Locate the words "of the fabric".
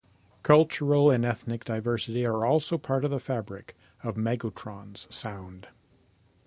3.05-3.75